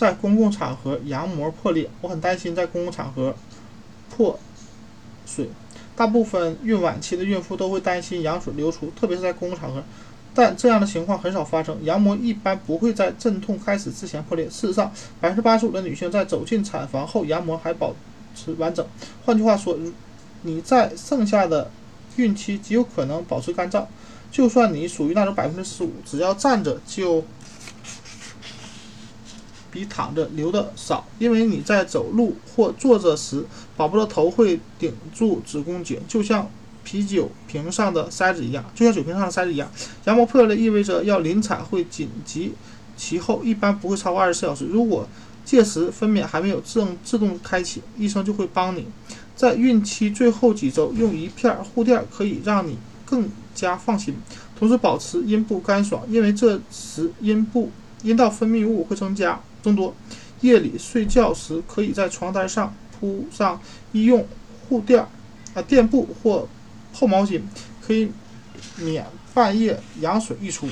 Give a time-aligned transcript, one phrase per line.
[0.00, 3.36] 在公共场合羊膜破裂，我很担心在公共场合
[4.08, 4.40] 破
[5.26, 5.50] 水。
[5.94, 9.84] 大部分孕晚期的孕妇都会担心羊水流出，特别是在公共场合。
[10.32, 14.46] 但这样的情况很少发生，羊膜一般不会在阵痛开始之前破裂。
[14.46, 14.90] 事实上，
[15.20, 17.94] 百分之八十五的女性在走进产房后，羊膜还保
[18.34, 18.86] 持完整。
[19.26, 19.76] 换句话说，
[20.40, 21.70] 你在剩下的
[22.16, 23.84] 孕期极有可能保持干燥。
[24.30, 27.22] 就算你属于那种百分之十五，只要站着就
[29.80, 33.44] 比躺着流的少，因为你在走路或坐着时，
[33.76, 36.48] 宝宝的头会顶住子宫颈，就像。
[36.82, 39.70] 啤酒瓶上的塞子一样，就像酒瓶上的塞子一样。
[40.06, 42.52] 羊膜破裂意味着要临产，会紧急，
[42.96, 44.64] 其后一般不会超过二十四小时。
[44.64, 45.06] 如果
[45.44, 48.86] 届时分娩还没有自动自动开启，医生就会帮你
[49.36, 54.14] 在孕期最后几周用一片护垫，可以让你更加放心，
[54.58, 57.70] 同时保持阴部干爽，因为这时阴部
[58.02, 59.94] 阴道分泌物会增加增多。
[60.40, 63.60] 夜里睡觉时，可以在床单上铺上
[63.92, 64.26] 医用
[64.68, 65.00] 护垫
[65.54, 66.48] 啊垫布或。
[66.92, 67.40] 厚毛巾
[67.80, 68.10] 可以
[68.76, 70.66] 免半夜羊水溢出。